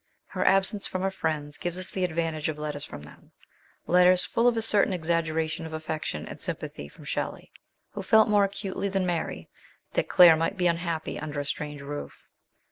[0.25, 3.33] Her absence from her friends gives us the advantage of letters from them,
[3.85, 7.51] letters full of a certain exaggeration of affection and sympathy from Shelley,
[7.91, 9.47] who felt more acutely than Mary
[9.93, 12.27] that Claire might be unhappy under a strange roof.